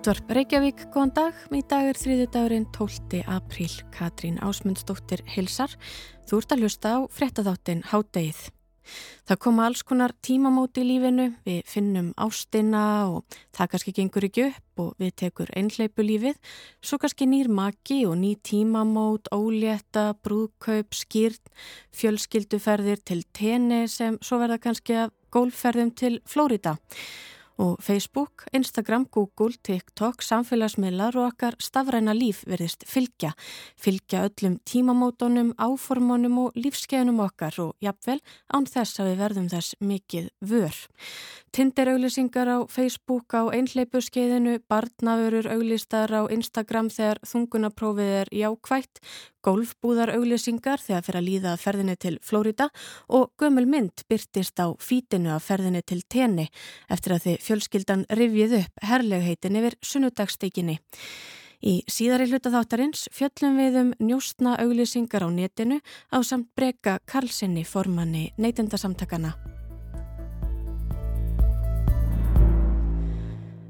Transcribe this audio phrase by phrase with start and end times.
[0.00, 1.40] Útvarp Reykjavík, góðan dag.
[1.52, 3.18] Í dag er þriði dagurinn 12.
[3.28, 3.74] apríl.
[3.92, 5.74] Katrín Ásmundsdóttir hilsar.
[6.24, 8.38] Þú ert að hlusta á frettatháttin Hádegið.
[9.28, 14.46] Það koma alls konar tímamóti í lífinu, við finnum ástina og það kannski gengur ekki
[14.46, 16.38] upp og við tekur einhleipu lífið,
[16.80, 21.52] svo kannski nýr maki og ný tímamót, ólétta, brúðkaup, skýrt,
[21.92, 26.78] fjölskylduferðir til tenni sem svo verða kannski að gólferðum til Flórida
[27.60, 33.34] og Facebook, Instagram, Google, TikTok, samfélagsmiðlar og okkar stafræna líf verðist fylgja.
[33.80, 39.76] Fylgja öllum tímamótonum, áformónum og lífskeiðunum okkar og jafnvel án þess að við verðum þess
[39.84, 40.80] mikið vör.
[41.52, 49.02] Tinderauglisingar á Facebook á einhleipu skeiðinu, barnavörur auglistar á Instagram þegar þungunaprófið er jákvægt,
[49.44, 52.68] golfbúðar auglisingar þegar fyrir að líða ferðinni til Flórida
[53.08, 56.46] og gömul mynd byrtist á fítinu af ferðinni til tenni
[56.92, 60.78] eftir að þið fjölskyldan rivið upp herlegheitin yfir sunnudagssteikinni.
[61.60, 67.66] Í síðari hluta þáttarins fjöllum við um njóstna auglisingar á netinu á samt breyka Karlssoni
[67.68, 69.34] formanni neytendasamtakana.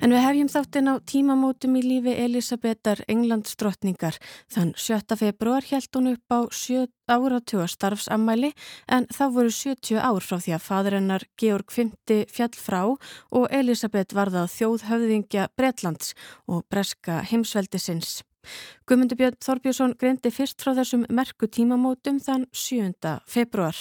[0.01, 4.17] En við hefjum þáttinn á tímamótum í lífi Elisabetar Englandsdrottningar.
[4.49, 5.17] Þann 7.
[5.21, 8.55] februar held hún upp á 7 áratjóa starfsammæli
[8.89, 14.17] en þá voru 70 ár frá því að fadrennar Georg V fjall frá og Elisabeth
[14.17, 16.15] varða þjóðhöfðingja Bretlands
[16.49, 18.23] og breska heimsveldisins.
[18.89, 23.19] Guðmundur Björn Þorbjörnsson greindi fyrst frá þessum merku tímamótum þann 7.
[23.29, 23.77] februar.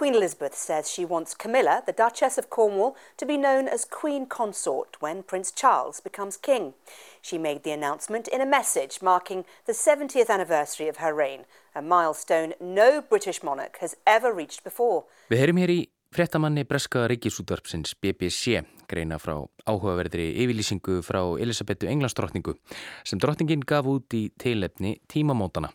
[0.00, 4.24] Queen Elizabeth says she wants Camilla, the Duchess of Cornwall, to be known as Queen
[4.24, 6.72] Consort when Prince Charles becomes king.
[7.20, 11.82] She made the announcement in a message marking the 70th anniversary of her reign, a
[11.82, 15.04] milestone no British monarch has ever reached before.
[15.28, 15.78] Við heyrim hér í
[16.16, 19.36] fréttamanni Breska Ríkisútvarpsins BBC greina frá
[19.68, 22.56] áhugaverðri yfirlýsingu frá Elisabetu Englandsdrottningu
[23.04, 25.74] sem drottningin gaf út í teilefni tímamótana.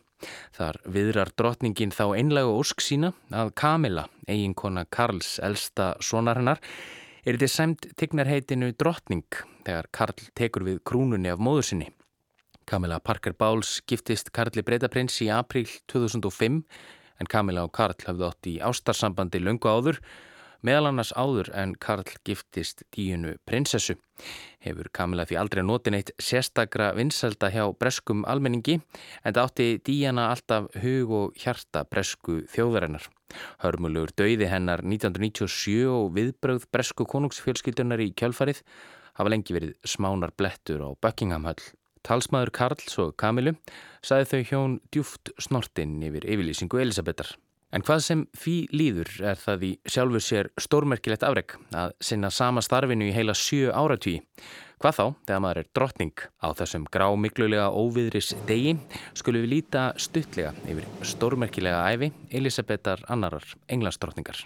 [0.56, 6.62] Þar viðrar drotningin þá einlega ósk sína að Kamila, eiginkona Karls elsta sonarinnar,
[7.26, 9.26] er þetta semt tignarheitinu drotning
[9.66, 11.90] þegar Karl tekur við krúnunni af móður sinni.
[12.66, 16.64] Kamila Parker Bowles giftist Karli Breitaprins í april 2005
[17.22, 20.00] en Kamila og Karl hafði átt í ástarsambandi löngu áður
[20.66, 24.00] Meðal annars áður en Karl giftist díunu prinsessu.
[24.66, 30.32] Hefur Kamila því aldrei notin eitt sérstakra vinselda hjá breskum almenningi en það átti díjana
[30.32, 33.06] alltaf hug og hjarta bresku þjóðarinnar.
[33.62, 38.64] Hörmulegur döiði hennar 1997 og viðbröð bresku konungsfjölskyldunar í kjölfarið
[39.20, 41.62] hafa lengi verið smánar blettur á Buckinghamhöll.
[42.06, 43.54] Talsmaður Karls og Kamilu
[44.06, 47.36] saði þau hjón djúft snortinn yfir yfirlýsingu Elisabetar.
[47.76, 52.64] En hvað sem fí líður er það í sjálfur sér stórmerkilegt afreg að sinna sama
[52.64, 54.22] starfinu í heila sjö áratví.
[54.80, 58.78] Hvað þá, þegar maður er drottning á þessum grá miklulega óviðris degi,
[59.12, 64.46] skulum við líta stuttlega yfir stórmerkilega æfi Elisabetar annarar englandsdrottningar.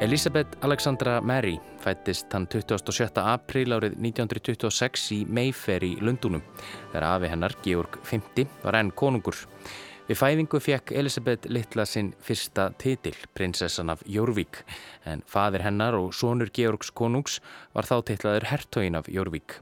[0.00, 3.18] Elisabeth Alexandra Mary fættist hann 27.
[3.18, 6.44] apríl árið 1926 í Mayfair í Lundunum
[6.92, 9.34] þegar afi hennar, Georg V, var enn konungur.
[10.06, 14.62] Við fæðingu fekk Elisabeth litla sinn fyrsta titil, prinsessan af Jórvík,
[15.02, 17.40] en fadir hennar og sonur Georgs konungs
[17.74, 19.58] var þá titlaður hertogin af Jórvík.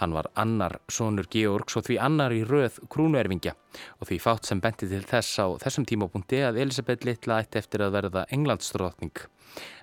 [0.00, 3.54] Hann var annar sonur Georgs og því annar í röð krúnuerfingja
[4.00, 7.86] og því fátt sem benti til þess á þessum tímapunkti að Elisabeth litla ætti eftir
[7.86, 9.24] að verða englandsdrótning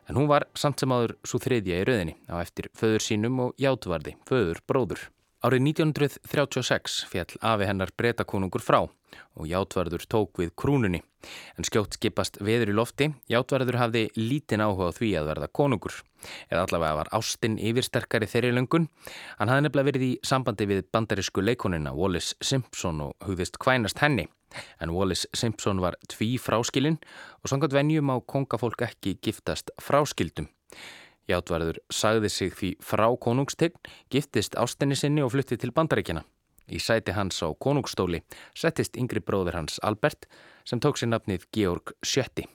[0.09, 3.53] en hún var samt sem áður svo þriðja í rauðinni á eftir föður sínum og
[3.61, 5.05] játvarði, föður bróður.
[5.41, 10.99] Árið 1936 fjall afi hennar breytakonungur frá og játvarður tók við krúnunni.
[11.57, 15.97] En skjótt skipast veður í lofti, játvarður hafði lítinn áhuga því að verða konungur.
[16.45, 18.85] Eða allavega var Ástin yfirsterkari þeirri löngun.
[19.39, 24.27] Hann hafði nefnilega verið í sambandi við bandarísku leikonina Wallis Simpson og hugðist kvænast henni.
[24.77, 27.01] En Wallis Simpson var tví fráskilinn
[27.41, 30.53] og sangat venjum á kongafólk ekki giftast fráskildum.
[31.31, 33.79] Játvarður sagði sig því frá konungstegn,
[34.11, 36.23] giftist ástinni sinni og flutti til bandaríkjana.
[36.71, 38.21] Í sæti hans á konungstóli
[38.55, 40.27] settist yngri bróður hans Albert
[40.63, 42.45] sem tók sér nafnið Georg Sjötti.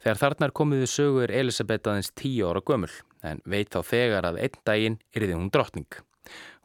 [0.00, 2.92] Þegar þarnar komiðu sögur Elisabeth aðeins tíu ára gömul
[3.26, 5.90] en veit þá þegar að einn daginn yrði hún drottning.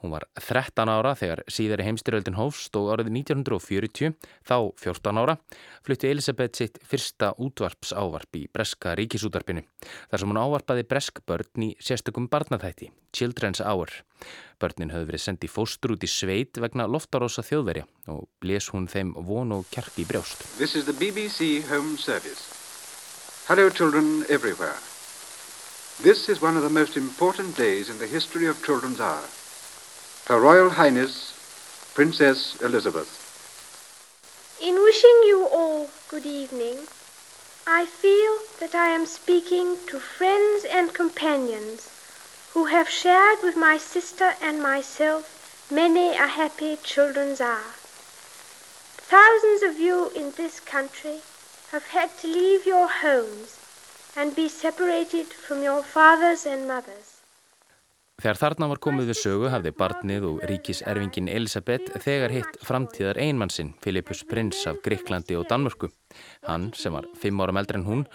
[0.05, 4.13] Hún var 13 ára þegar síðari heimstyröldin hófst og árið 1940,
[4.45, 5.33] þá 14 ára,
[5.81, 9.63] flutti Elisabeth sitt fyrsta útvarpsávarp í Breska ríkisútvarpinu.
[10.11, 13.89] Þar sem hún ávarpaði Bresk börn í sérstökum barnathætti, Children's Hour.
[14.61, 19.15] Börnin höfðu verið sendið fóstur út í sveit vegna loftarósa þjóðverja og bles hún þeim
[19.25, 20.45] von og kjark í brjóst.
[20.59, 22.45] This is the BBC Home Service.
[23.49, 24.77] Hello children everywhere.
[26.05, 29.25] This is one of the most important days in the history of Children's Hour.
[30.27, 33.09] Her Royal Highness, Princess Elizabeth.
[34.59, 36.87] In wishing you all good evening,
[37.67, 41.91] I feel that I am speaking to friends and companions
[42.53, 47.75] who have shared with my sister and myself many a happy children's hour.
[48.97, 51.21] Thousands of you in this country
[51.69, 53.59] have had to leave your homes
[54.15, 57.04] and be separated from your fathers and mothers.
[58.15, 63.73] Þegar þarna var komið við sögu hafði barnið og ríkiserfingin Elisabeth þegar hitt framtíðar einmannsinn
[63.83, 65.89] Filipus prins af Greiklandi og Danmörku.
[66.47, 68.05] Hann, sem var fimm áram eldri en hún,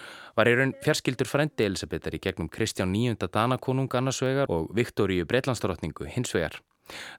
[0.41, 3.29] var í raun fjarskildur frendi Elisabethar í gegnum Kristján IX.
[3.29, 6.57] Danakonung annarsvegar og Viktoríu Breitlandsdrottningu hinsvegar.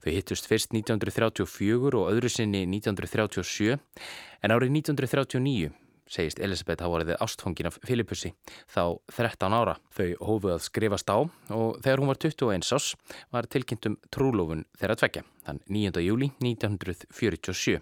[0.02, 5.70] Þau hittust fyrst 1934 og öðru sinni 1937 en árið 1939
[6.12, 8.34] segist Elisabeth hafa verið ástfóngin af Filipussi
[8.72, 9.78] þá 13 ára.
[9.96, 12.92] Þau hófuð að skrifast á og þegar hún var 21 ás
[13.32, 16.04] var tilkynntum trúlofun þeirra tvekja, þann 9.
[16.04, 17.80] júli 1947.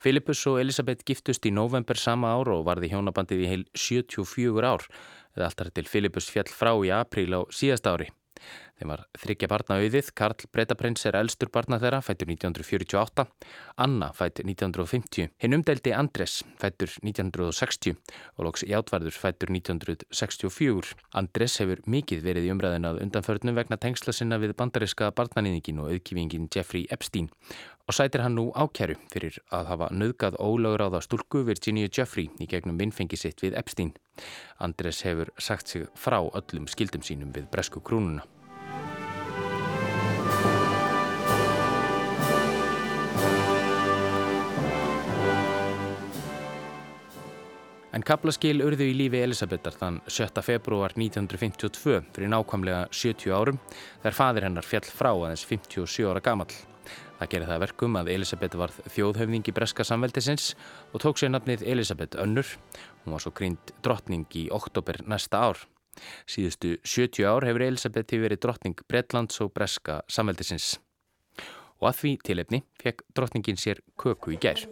[0.00, 4.86] Filipus og Elisabeth giftust í november sama ár og varði hjónabandið í heil 74 ár,
[5.36, 8.08] eða alltaf til Filipus fjall frá í apríl á síðast ári.
[8.80, 13.26] Þeim var þryggja barna auðið, Karl Bretaprins er elstur barna þeirra, fættur 1948,
[13.84, 17.98] Anna fætt 1950, hinn umdeldi Andres fættur 1960
[18.38, 20.96] og loks Játvarður fættur 1964.
[21.12, 25.92] Andres hefur mikið verið í umræðin að undanförnum vegna tengsla sinna við bandariska barnanýðingin og
[25.92, 27.28] auðkífingin Jeffrey Epstein
[27.84, 32.32] og sætir hann nú ákjæru fyrir að hafa nöðgað ólögur á það stúlku Virginia Jeffrey
[32.40, 33.92] í gegnum minnfengi sitt við Epstein.
[34.56, 38.24] Andres hefur sagt sig frá öllum skildum sínum við bresku krúnuna.
[47.90, 50.38] En kaplaskil urðu í lífi Elisabethar þann 7.
[50.46, 56.54] februar 1952 fyrir nákvæmlega 70 árum þegar fadir hennar fjall frá aðeins 57 ára gamall.
[57.18, 60.52] Það gerði það verkum að Elisabeth varð þjóðhöfning í breska samveldisins
[60.94, 62.54] og tók sér nafnið Elisabeth Önnur.
[63.02, 65.64] Hún var svo grínd drottning í oktober næsta ár.
[66.30, 70.76] Síðustu 70 ár hefur Elisabeth verið drottning Bredlands og breska samveldisins.
[71.82, 74.70] Og að því tilefni fekk drottningin sér köku í gerð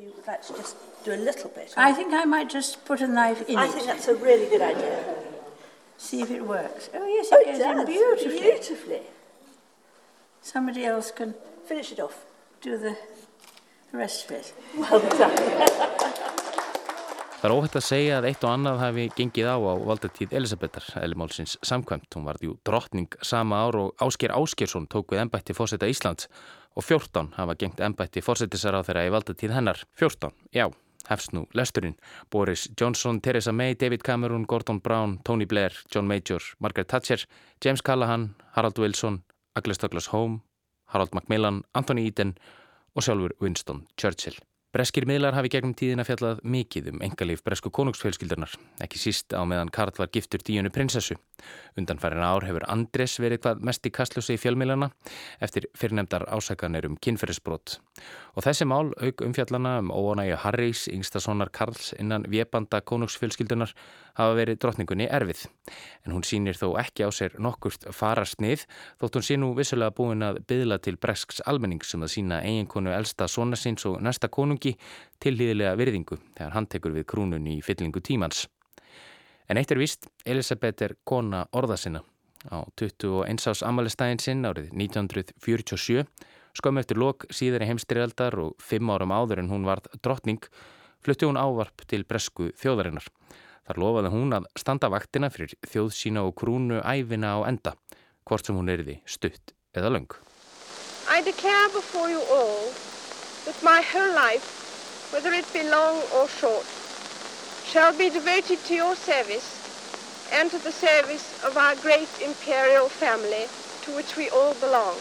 [1.04, 1.74] do a little bit.
[1.76, 3.68] I think I might just put a knife in I it.
[3.68, 5.04] I think that's a really good idea.
[5.96, 6.90] See if it works.
[6.94, 8.40] Oh yes, it oh, goes in beautifully.
[8.40, 9.02] beautifully.
[10.42, 11.34] Somebody else can
[11.66, 12.24] finish it off.
[12.60, 12.96] Do the
[13.92, 14.54] rest of it.
[14.76, 15.36] Well done.
[17.38, 20.86] Það er óhætt að segja að eitt og annað hafi gengið á á valdatíð Elisabethar,
[20.98, 22.10] Elimálsins samkvæmt.
[22.16, 26.26] Hún varði jú drottning sama ár og Ásker Áskersson tók við ennbætti fórseta Íslands
[26.74, 29.86] og 14 hafa gengt ennbætti fórsetisar á þeirra í valdatíð hennar.
[29.94, 30.66] 14, já
[31.10, 31.96] hefst nú lesturinn.
[32.30, 37.24] Boris Johnson, Theresa May, David Cameron, Gordon Brown, Tony Blair, John Major, Margaret Thatcher,
[37.64, 39.22] James Callahan, Harald Wilson,
[39.56, 40.40] Agnes Douglas Home,
[40.86, 42.36] Harold Macmillan, Anthony Eden
[42.94, 44.38] og sjálfur Winston Churchill.
[44.68, 48.52] Breskir miðlar hafi gegnum tíðina fjallað mikið um engalíf bresku konungsfjölskyldunar,
[48.84, 51.16] ekki síst á meðan Karl var giftur díunu prinsessu.
[51.80, 54.90] Undanfærin ár hefur Andres verið hvað mest í kastljósi í fjölmiðlana
[55.40, 57.78] eftir fyrirnemdar ásakanir um kynferðisbrot.
[58.36, 63.72] Og þessi mál auk umfjallana um óanægju Harrys, yngstasónar Karls innan viepanda konungsfjölskyldunar
[64.18, 65.46] hafa verið drotningunni erfið.
[66.04, 68.66] En hún sínir þó ekki á sér nokkurt farastnið
[69.00, 72.42] þótt hún sé nú vissulega búin að byðla til bresks almenning sem um að sína
[72.42, 74.76] eiginkonu elsta sonasins og næsta konungi
[75.20, 78.48] til hlýðilega virðingu þegar hann tekur við krúnunni í fyllingu tímans.
[79.48, 82.02] En eitt er vist, Elisabeth er kona orðasina.
[82.50, 83.48] Á 21.
[83.50, 86.04] ás amalistæðin sinn árið 1947
[86.54, 90.42] skömmu eftir lok síðar í heimstrialdar og fimm árum áður en hún varð drottning
[91.02, 93.06] flutti hún ávarp til bresku þjóðarinnar.
[93.66, 97.74] Þar lofaði hún að standa vaktina fyrir þjóð sína og krúnu æfina á enda,
[98.24, 100.14] hvort sem hún erði stutt eða löng.
[101.10, 102.97] I declare before you all
[103.48, 106.66] that my whole life, whether it be long or short,
[107.64, 109.56] shall be devoted to your service
[110.34, 113.48] and to the service of our great imperial family
[113.80, 114.94] to which we all belong.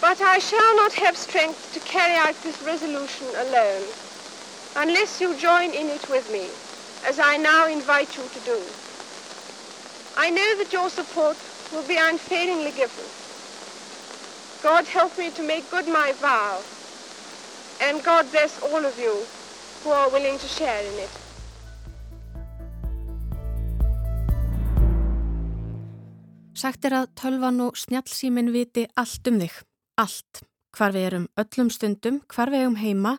[0.00, 3.82] But I shall not have strength to carry out this resolution alone
[4.76, 6.46] unless you join in it with me
[7.10, 8.62] as I now invite you to do.
[10.16, 11.36] I know that your support
[11.72, 13.04] will be unfailingly given.
[14.62, 16.62] God help me to make good my vow.
[17.84, 19.14] And God bless all of you
[19.82, 21.12] who are willing to share in it.
[26.54, 29.58] Sagt er að tölvan og snjálfsímin viti allt um þig.
[30.00, 30.40] Allt
[30.74, 33.12] hvar við erum öllum stundum, hvar við erum heima,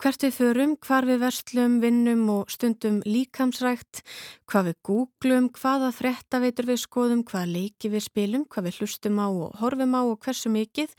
[0.00, 4.02] hvert við förum, hvar við verslum, vinnum og stundum líkamsrækt,
[4.50, 9.28] hvað við googlum, hvaða fretaveitur við skoðum, hvaða leiki við spilum, hvað við hlustum á
[9.28, 10.94] og horfum á og hversu mikið,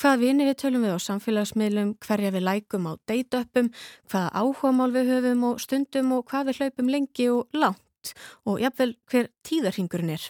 [0.00, 3.72] hvaða vini við tölum við á samfélagsmiðlum, hverja við lækum á date-upum,
[4.10, 8.14] hvaða áhugamál við höfum og stundum og hvað við hlaupum lengi og langt
[8.46, 10.26] og jafnvel hver tíðarhingurinn er.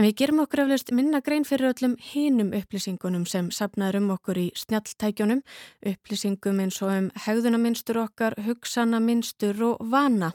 [0.00, 4.38] En við gerum okkur eflaust minna grein fyrir öllum hinum upplýsingunum sem sapnaður um okkur
[4.40, 5.42] í snjalltækjónum,
[5.90, 10.30] upplýsingum eins og um hegðunaminstur okkar, hugsanaminstur og vana.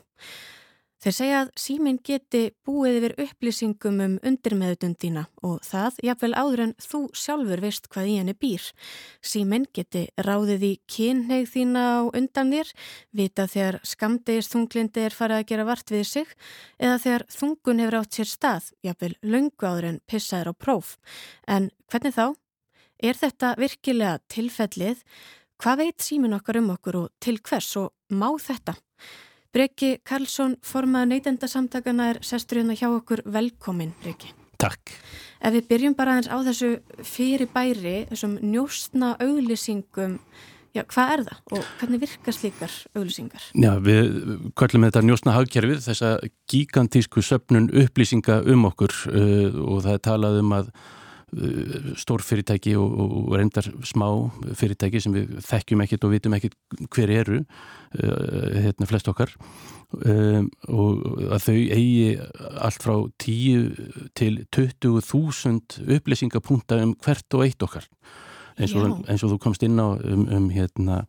[1.04, 6.74] Þeir segja að síminn geti búið yfir upplýsingum um undirmeðutundina og það jafnvel áður en
[6.82, 8.70] þú sjálfur veist hvað í henni býr.
[9.20, 12.72] Síminn geti ráðið í kynneið þína á undan þér,
[13.12, 16.34] vita þegar skamdegist þunglindi er farið að gera vart við sig
[16.80, 20.96] eða þegar þungun hefur átt sér stað, jafnvel lungu áður en pissaður á próf.
[21.46, 22.28] En hvernig þá?
[23.04, 25.04] Er þetta virkilega tilfellið?
[25.60, 28.80] Hvað veit síminn okkar um okkur og til hvers og má þetta?
[29.56, 34.34] Breki Karlsson, formað neytendasamtakana er sestur hérna hjá okkur velkomin, Breki.
[34.60, 34.92] Takk.
[35.40, 36.72] Ef við byrjum bara aðeins á þessu
[37.08, 40.18] fyrir bæri, þessum njóstna auglýsingum,
[40.76, 43.48] já, hvað er það og hvernig virkast líkar auglýsingar?
[43.56, 44.20] Já, við
[44.60, 46.12] kvöllum þetta njóstna hagkerfið, þessa
[46.52, 52.76] gigantísku söpnun upplýsinga um okkur uh, og það er talað um að uh, stór fyrirtæki
[52.80, 54.08] og, og reyndar smá
[54.52, 56.60] fyrirtæki sem við þekkjum ekkit og vitum ekkit
[56.92, 57.44] hver eru
[57.96, 59.32] hérna flest okkar.
[59.96, 61.04] Um, og
[61.36, 62.16] að þau eigi
[62.66, 67.88] allt frá 10 til 20.000 upplýsingapunta um hvert og eitt okkar.
[68.56, 71.04] Eins og, eins og þú komst inn á um, um hérna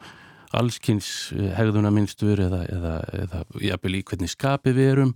[0.57, 5.13] allskynns eh, hegðunaminstur eða, eða, eða jafnvel í hvernig skapi við erum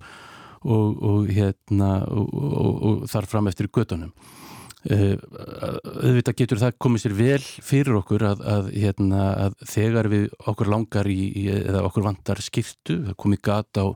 [0.60, 4.49] og, og hérna og, og þar fram eftir gödunum Eh,
[4.88, 10.70] auðvitað getur það komið sér vel fyrir okkur að, að, hérna, að þegar við okkur
[10.72, 13.88] langar í, í, eða okkur vantar skiptu, það komið gata á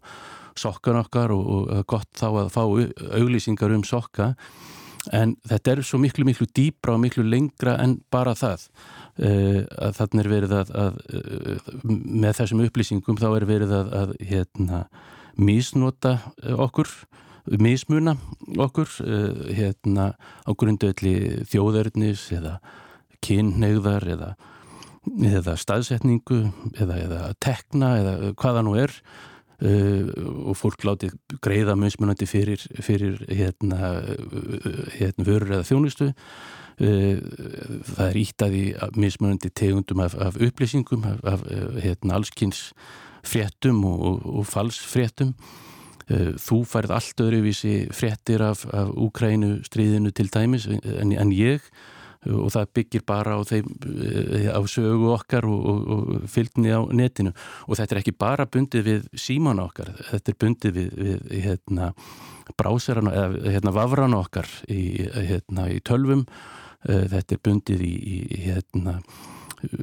[0.61, 2.63] sokkan okkar og, og gott þá að fá
[3.17, 4.35] auglýsingar um sokka.
[5.13, 8.69] En þetta er svo miklu miklu dýbra og miklu lengra en bara það.
[9.15, 10.95] Uh, að þannig er verið að, að
[11.89, 14.85] með þessum upplýsingum þá er verið að hérna,
[15.37, 16.91] misnota okkur
[17.61, 18.17] mismuna
[18.57, 22.59] okkur uh, hérna á grundöðli þjóðörnis eða
[23.25, 24.33] kynneigðar eða,
[25.29, 26.41] eða staðsetningu
[26.77, 30.11] eða, eða tekna eða hvaða nú er uh,
[30.51, 31.13] og fólk láti
[31.45, 33.95] greiða mismunandi fyrir, fyrir hérna,
[34.97, 36.13] hérna vörur eða þjónustu.
[36.75, 38.63] Það er íttaði
[38.99, 41.45] mismunandi tegundum af, af upplýsingum af, af
[41.85, 42.73] hérna, allskynns
[43.25, 45.31] fréttum og, og, og falsfréttum.
[45.31, 45.74] Eh,
[46.09, 51.65] þú færð allt öðruvísi fréttir af, af Úkrænu stríðinu til dæmis en, en ég
[52.33, 56.81] og það byggir bara á, þeim, eh, á sögu okkar og, og, og fylgni á
[56.89, 57.35] netinu.
[57.69, 61.93] Og þetta er ekki bara bundið við síman okkar, þetta er bundið við, við hérna,
[62.61, 64.83] bráserana eða hérna, vafrana okkar í,
[65.31, 66.25] hérna, í tölvum,
[66.89, 69.01] eh, þetta er bundið í, í hérna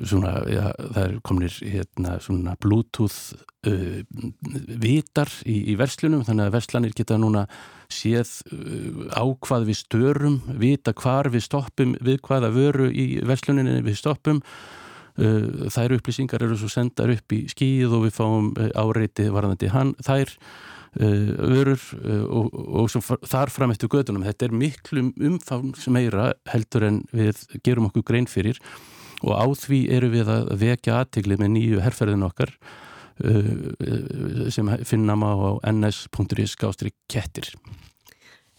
[0.08, 3.36] svona, já, það er kominir hérna svona bluetooth
[3.68, 4.02] uh,
[4.82, 7.46] vitar í, í verslunum þannig að verslanir geta núna
[7.92, 13.82] séð uh, á hvað við störum vita hvar við stoppum við hvaða vöru í versluninni
[13.86, 14.44] við stoppum.
[15.20, 19.72] Uh, þær upplýsingar eru svo sendar upp í skíð og við fáum uh, áreiti varðandi
[19.74, 20.32] hann þær
[21.00, 26.32] uh, vörur uh, og, og svo þar fram eftir gödunum þetta er miklu umfangs meira
[26.52, 28.60] heldur en við gerum okkur grein fyrir
[29.22, 32.56] og á því eru við að vekja aðtigli með nýju herrferðin okkar
[33.26, 37.54] uh, sem finna maður á ns.is gástri kettir.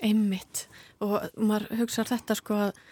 [0.02, 0.66] Einmitt.
[1.02, 2.82] Og maður hugsaður þetta sko að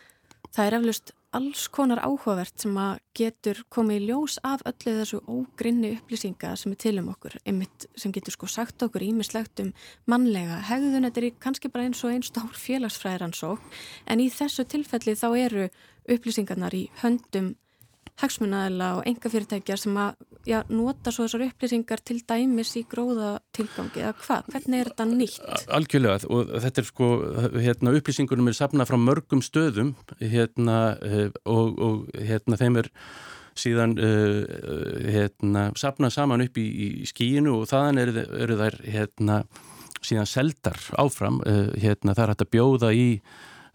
[0.51, 5.21] það er eflust alls konar áhugavert sem að getur komið í ljós af öllu þessu
[5.31, 9.71] ógrinni upplýsinga sem er til um okkur, einmitt sem getur sko sagt okkur ímislegt um
[10.11, 13.63] mannlega hegðun, þetta er kannski bara eins og einn stór félagsfræðiransók
[14.11, 15.69] en í þessu tilfelli þá eru
[16.11, 17.55] upplýsingarnar í höndum
[18.21, 23.33] hagsmunnaðila og enga fyrirtækjar sem að já, nota svo þessar upplýsingar til dæmis í gróða
[23.57, 24.53] tilgangi eða hvað?
[24.55, 25.67] Hvernig er þetta nýtt?
[25.79, 27.11] Algjörlega og þetta er sko
[27.57, 32.91] hérna, upplýsingunum er sapnað frá mörgum stöðum hérna, eh, og, og hérna, þeim er
[33.61, 34.45] síðan uh,
[35.11, 36.67] hérna, sapnað saman upp í,
[37.03, 39.41] í skíinu og þaðan eru, eru þær hérna,
[40.01, 43.09] síðan seldar áfram hérna, það er hægt að bjóða í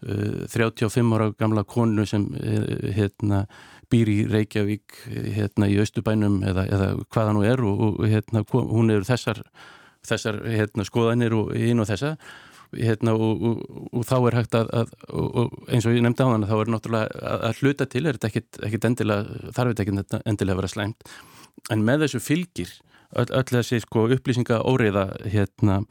[0.02, 2.26] 35 ára gamla konu sem
[2.96, 3.46] hérna
[3.90, 4.98] býr í Reykjavík
[5.36, 9.40] hérna í Östubænum eða, eða hvaða nú er og, og hérna hún eru þessar
[10.06, 12.16] þessar hérna skoðanir og einu og þessa
[12.74, 13.62] hérna, og, og,
[13.92, 14.92] og þá er hægt að, að
[15.72, 18.30] eins og ég nefndi á þann þá er náttúrulega að, að hluta til er þetta
[18.30, 21.10] ekkit, ekkit endilega, þarf þetta ekkit endilega að vera slæmt.
[21.72, 22.72] En með þessu fylgir
[23.14, 25.82] öll, öll þessi sko, upplýsinga óriða hérna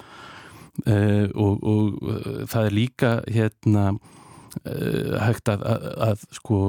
[0.84, 5.64] uh, og, og uh, það er líka hérna uh, hægt að,
[6.08, 6.60] að sko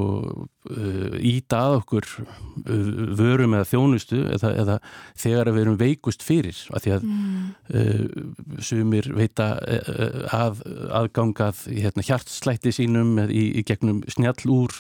[1.23, 2.07] íta að okkur
[3.15, 4.77] vörum eða þjónustu eða, eða
[5.15, 8.65] þegar við erum veikust fyrir að því að mm.
[8.67, 9.47] sumir veita
[10.35, 14.75] að aðgangað hérna, hjartslætti sínum í, í gegnum snjall úr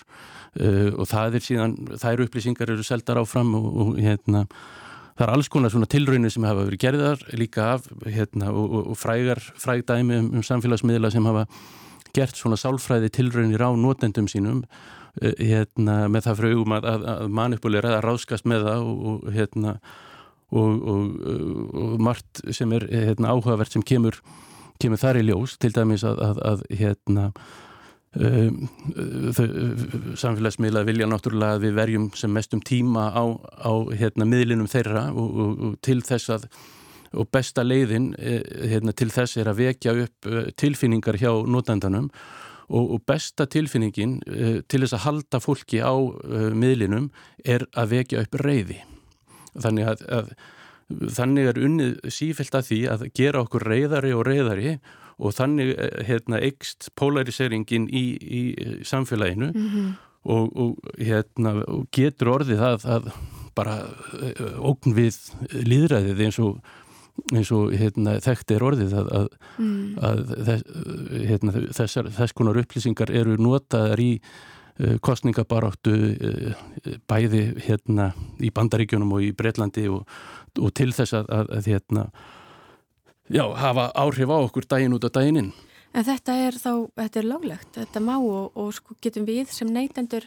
[0.58, 4.42] og það er síðan, þær upplýsingar eru seldar áfram og, og hérna
[5.16, 8.90] Það er alls konar svona tilraunir sem hafa verið gerðar líka af hérna, og, og,
[8.92, 11.46] og frægar, frægdæmi um, um samfélagsmiðla sem hafa
[12.16, 17.32] gert svona sálfræði tilraunir á nótendum sínum uh, hérna, með það frögum að, að, að
[17.40, 19.78] manipulera, að ráskast með það og, hérna,
[20.56, 24.20] og margt sem er hérna, áhugavert sem kemur,
[24.82, 27.30] kemur þar í ljós til dæmis að, að hérna
[30.16, 35.28] samfélagsmiðla vilja náttúrulega að við verjum sem mestum tíma á, á hérna, miðlinum þeirra og,
[35.28, 36.48] og, og til þess að
[37.16, 42.10] og besta leiðin e, hérna, til þess er að vekja upp e, tilfinningar hjá notendanum
[42.66, 45.94] og, og besta tilfinningin e, til þess að halda fólki á
[46.56, 47.10] miðlinum
[47.44, 48.82] er að vekja upp reyði
[49.54, 50.34] þannig að, að
[51.16, 56.02] þannig er unnið sífælt að því að gera okkur reyðari og reyðari og þannig eh,
[56.08, 58.42] hérna, eikst polariseringin í, í
[58.84, 59.94] samfélaginu mm -hmm.
[60.24, 63.12] og, og, hérna, og getur orðið það að
[63.56, 63.76] bara
[64.20, 65.16] eh, ógn við
[65.64, 66.58] líðræðið eins og,
[67.32, 69.96] eins og hérna, þekkt er orðið að, að, mm.
[70.04, 70.62] að þess,
[71.30, 76.64] hérna, þessar, þess konar upplýsingar eru notaðar í uh, kostningabaráttu uh,
[77.08, 82.10] bæði hérna í Bandaríkjunum og í Breitlandi og til þess að, að hérna
[83.28, 85.52] já, hafa áhrif á okkur daginn út af daginninn.
[85.96, 89.70] En þetta er þá, þetta er láglegt, þetta má og, og sko getum við sem
[89.72, 90.26] neytendur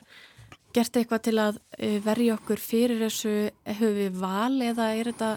[0.73, 3.33] gert eitthvað til að eh, verja okkur fyrir þessu,
[3.67, 5.29] hefur við val eða er þetta,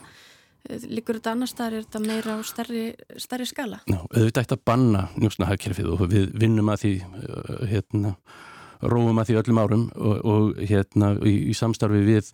[0.68, 2.86] eh, líkur þetta annar staðar, er þetta meira á starri,
[3.20, 3.82] starri skala?
[3.88, 8.16] Já, auðvitað eitt að banna njósnahagkerfið og við vinnum að því, eh, hérna,
[8.82, 12.32] róum að því öllum árum og, og hérna í, í samstarfi við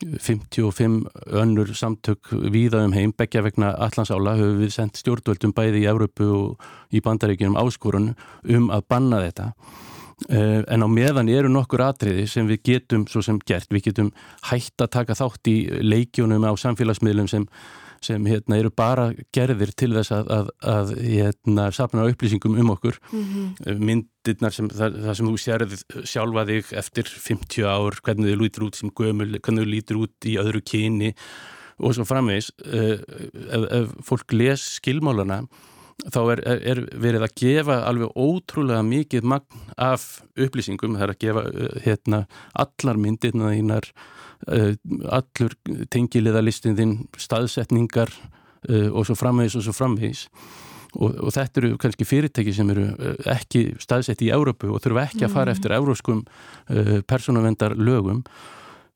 [0.00, 5.88] 55 önnur samtök víða um heim, begja vegna allansála höfum við sendt stjórnvöldum bæði í
[5.90, 8.14] Európu og í bandaríkjum áskorun
[8.48, 9.50] um að banna þetta.
[10.28, 14.10] Eh, en á meðan eru nokkur atriði sem við getum svo sem gert, við getum
[14.50, 17.46] hægt að taka þátt í leikjónum á samfélagsmiðlum sem
[18.04, 22.98] sem hérna, eru bara gerðir til þess að, að, að hérna, sapna upplýsingum um okkur.
[23.12, 23.80] Mm -hmm.
[23.90, 28.66] myndirnar sem það, það sem þú sérð sjálfa þig eftir 50 ár hvernig þið lítur
[28.68, 31.14] út sem gömul hvernig þið lítur út í öðru kyni
[31.80, 32.96] og svo framvegs uh,
[33.56, 35.46] ef, ef fólk les skilmálana
[36.12, 41.20] þá er, er verið að gefa alveg ótrúlega mikið magn af upplýsingum, það er að
[41.20, 42.24] gefa uh, hérna,
[42.56, 45.54] allar myndirna þínar Eh, allur
[45.92, 50.26] tengiliðalistin þinn, staðsetningar uh, og svo framvegis og svo framvegis.
[50.98, 55.06] Og, og þetta eru kannski fyrirtæki sem eru uh, ekki staðsett í Európu og þurfa
[55.10, 55.58] ekki að fara mm.
[55.58, 56.24] eftir euróskum
[57.10, 58.24] persónavendar lögum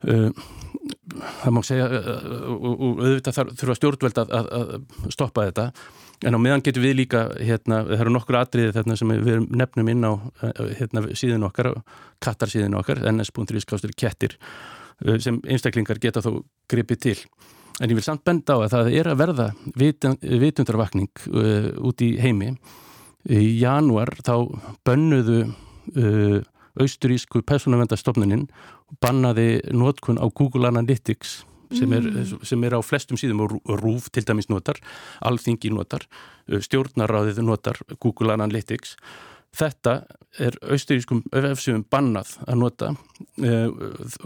[0.05, 4.73] það má segja og, auðvitað þurfa stjórnveld að, að,
[5.15, 5.67] stoppa þetta.
[6.29, 9.91] En á meðan getur við líka hérna, það eru nokkur atriði þarna sem við nefnum
[9.93, 10.13] inn á
[10.79, 11.73] hérna, síðan okkar,
[12.25, 14.37] kattarsíðin okkar ns.is kettir.
[14.37, 14.84] Eh,
[15.23, 16.39] sem einstaklingar geta þó
[16.71, 17.19] gripið til.
[17.83, 22.15] En ég vil samt benda á að það er að verða vitundarvakning uh, út í
[22.23, 22.53] heimi.
[23.25, 24.35] Í januar þá
[24.87, 26.39] bönnuðu uh,
[26.79, 28.47] austurísku personavendastofnunin
[29.03, 31.43] bannaði nótkun á Google Analytics
[31.75, 32.45] sem er, mm.
[32.47, 34.79] sem er á flestum síðum og rúf til dæmis notar,
[35.27, 36.05] alþingi notar,
[36.47, 38.95] stjórnaráðið notar Google Analytics
[39.55, 39.95] Þetta
[40.43, 42.91] er austurískum öfsum bannað að nota.
[43.39, 43.71] Uh,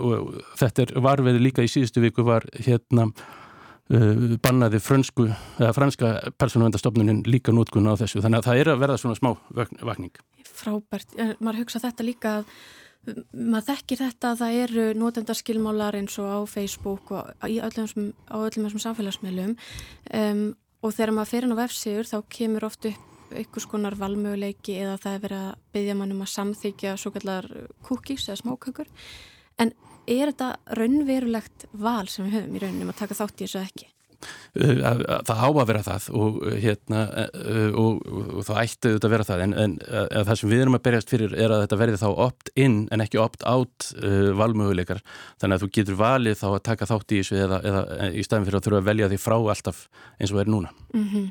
[0.01, 5.29] og þetta er varveði líka í síðustu viku var hérna uh, bannaði frönsku,
[5.77, 8.23] franska persónavendastofnunin líka nótkun á þessu.
[8.25, 9.33] Þannig að það er að verða svona smá
[9.85, 10.21] vakning.
[10.49, 12.53] Frábært, maður hugsa þetta líka að
[13.33, 18.09] maður þekkir þetta að það eru nótendaskilmálar eins og á Facebook og á öllum
[18.67, 19.55] þessum samfélagsmiðlum.
[20.13, 20.43] Um,
[20.83, 24.97] og þegar maður fer inn á vefsíður þá kemur oft upp einhvers konar valmöguleiki eða
[25.03, 27.51] það er verið að byggja mannum að samþykja svo kallar
[27.87, 28.91] cookies eða smákökur
[29.59, 29.75] en
[30.09, 33.89] er þetta raunverulegt val sem við höfum í rauninum að taka þátt í þessu ekki?
[34.59, 38.01] uh, það á að vera það og, hérna, uh, og,
[38.39, 40.85] og það ætti auðvitað að vera það en, en uh, það sem við erum að
[40.89, 43.91] berjast fyrir er að þetta verði þá opt-in en ekki opt-out
[44.39, 45.03] valmöguleikar
[45.41, 48.49] þannig að þú getur valið þá að taka þátt í þessu eða, eða í staðin
[48.49, 49.85] fyrir að þurfa að velja því frá alltaf
[50.19, 51.29] eins og er núna mm -hmm.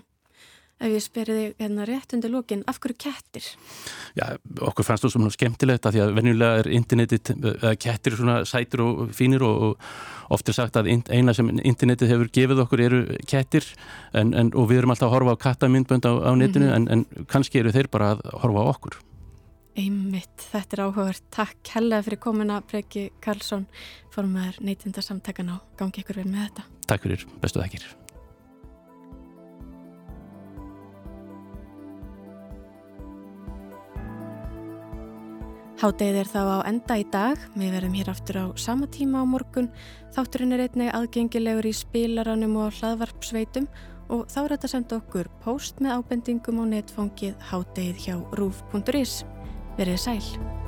[0.78, 3.46] Ef ég spyrir þig hérna rétt undir lókin, af hverju kettir?
[4.14, 8.36] Já, okkur fannst þú svona skemmtilegt að því að venjulega er internetið, eða kettir svona
[8.46, 12.86] sætur og fínir og, og oft er sagt að eina sem internetið hefur gefið okkur
[12.86, 13.66] eru kettir
[14.14, 16.94] en, en, og við erum alltaf að horfa á kattamindbönd á, á netinu mm -hmm.
[16.94, 19.00] en, en kannski eru þeir bara að horfa á okkur.
[19.78, 21.24] Einmitt, þetta er áhugavert.
[21.32, 23.68] Takk hella fyrir komuna Breki Karlsson,
[24.14, 26.64] formar neytindarsamtakan á gangi ykkur vel með þetta.
[26.88, 28.07] Takk fyrir, bestu þakkir.
[35.78, 39.26] Hádegið er þá á enda í dag, við verðum hér aftur á sama tíma á
[39.30, 39.70] morgun.
[40.16, 43.70] Þátturinn er einnig aðgengilegur í spilaranum og hlaðvarpsveitum
[44.10, 49.20] og þá er þetta að senda okkur post með ábendingum á netfangið hádegið hjá rúf.is.
[49.78, 50.67] Verðið sæl.